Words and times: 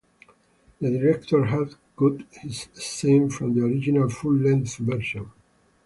The 0.79 0.89
director 0.97 1.45
had 1.45 1.75
cut 1.95 2.23
this 2.43 2.69
scene 2.73 3.29
from 3.29 3.53
the 3.53 3.63
original 3.63 4.09
'full-length' 4.09 4.77
version. 4.77 5.31